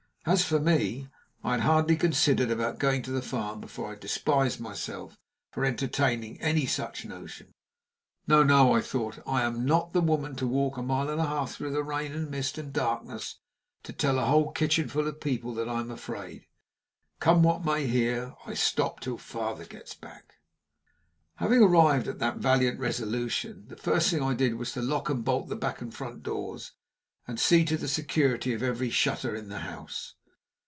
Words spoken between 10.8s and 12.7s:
mile and a half through rain, and mist,